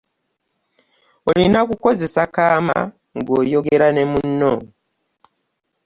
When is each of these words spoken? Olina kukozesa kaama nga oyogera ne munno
Olina 1.29 1.59
kukozesa 1.69 2.23
kaama 2.35 2.77
nga 3.17 3.31
oyogera 3.39 3.87
ne 3.91 4.03
munno 4.11 4.53